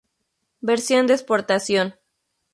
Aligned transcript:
Versión 0.69 1.05
de 1.05 1.13
exportación. 1.17 1.87